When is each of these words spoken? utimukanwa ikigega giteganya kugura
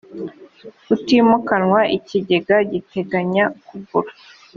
utimukanwa 0.95 1.79
ikigega 1.97 2.55
giteganya 2.71 3.43
kugura 3.67 4.11